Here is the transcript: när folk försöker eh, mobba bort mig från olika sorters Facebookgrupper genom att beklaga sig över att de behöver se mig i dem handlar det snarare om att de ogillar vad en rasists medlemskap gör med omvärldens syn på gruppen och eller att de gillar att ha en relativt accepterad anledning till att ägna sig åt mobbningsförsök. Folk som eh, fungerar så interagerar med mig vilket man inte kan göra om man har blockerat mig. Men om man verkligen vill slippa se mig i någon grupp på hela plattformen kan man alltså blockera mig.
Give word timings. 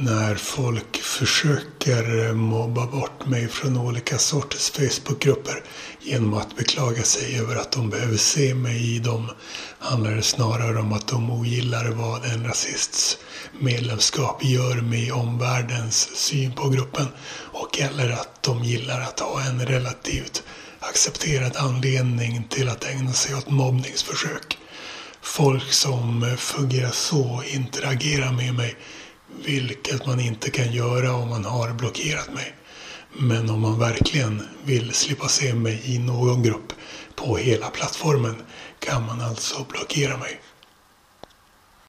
när 0.00 0.34
folk 0.34 0.96
försöker 0.96 2.26
eh, 2.26 2.32
mobba 2.32 2.86
bort 2.86 3.26
mig 3.26 3.48
från 3.48 3.76
olika 3.76 4.18
sorters 4.18 4.70
Facebookgrupper 4.70 5.62
genom 6.00 6.34
att 6.34 6.56
beklaga 6.56 7.02
sig 7.02 7.38
över 7.38 7.56
att 7.56 7.72
de 7.72 7.90
behöver 7.90 8.16
se 8.16 8.54
mig 8.54 8.96
i 8.96 8.98
dem 8.98 9.30
handlar 9.78 10.10
det 10.10 10.22
snarare 10.22 10.78
om 10.78 10.92
att 10.92 11.08
de 11.08 11.30
ogillar 11.30 11.88
vad 11.88 12.24
en 12.24 12.44
rasists 12.44 13.18
medlemskap 13.60 14.44
gör 14.44 14.74
med 14.74 15.12
omvärldens 15.12 16.16
syn 16.16 16.52
på 16.52 16.68
gruppen 16.68 17.06
och 17.52 17.80
eller 17.80 18.10
att 18.10 18.42
de 18.42 18.64
gillar 18.64 19.00
att 19.00 19.20
ha 19.20 19.42
en 19.42 19.66
relativt 19.66 20.42
accepterad 20.80 21.56
anledning 21.56 22.46
till 22.50 22.68
att 22.68 22.84
ägna 22.84 23.12
sig 23.12 23.34
åt 23.34 23.50
mobbningsförsök. 23.50 24.58
Folk 25.22 25.72
som 25.72 26.22
eh, 26.22 26.36
fungerar 26.36 26.90
så 26.90 27.42
interagerar 27.46 28.32
med 28.32 28.54
mig 28.54 28.76
vilket 29.44 30.06
man 30.06 30.20
inte 30.20 30.50
kan 30.50 30.72
göra 30.72 31.14
om 31.14 31.28
man 31.28 31.44
har 31.44 31.72
blockerat 31.72 32.34
mig. 32.34 32.54
Men 33.12 33.50
om 33.50 33.60
man 33.60 33.78
verkligen 33.78 34.42
vill 34.64 34.92
slippa 34.92 35.28
se 35.28 35.54
mig 35.54 35.82
i 35.84 35.98
någon 35.98 36.42
grupp 36.42 36.72
på 37.14 37.36
hela 37.36 37.66
plattformen 37.70 38.42
kan 38.78 39.06
man 39.06 39.20
alltså 39.20 39.66
blockera 39.68 40.16
mig. 40.16 40.40